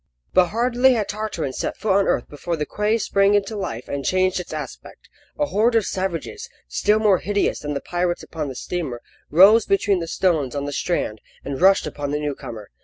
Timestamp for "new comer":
12.19-12.71